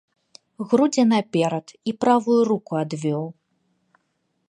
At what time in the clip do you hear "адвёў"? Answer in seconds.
2.83-3.25